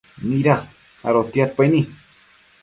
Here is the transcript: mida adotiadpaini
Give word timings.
mida 0.27 0.55
adotiadpaini 1.09 1.81